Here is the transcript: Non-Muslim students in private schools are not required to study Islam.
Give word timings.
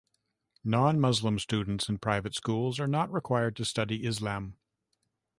Non-Muslim 0.63 1.37
students 1.37 1.87
in 1.87 1.99
private 1.99 2.33
schools 2.33 2.79
are 2.79 2.87
not 2.87 3.13
required 3.13 3.55
to 3.57 3.63
study 3.65 4.03
Islam. 4.03 4.57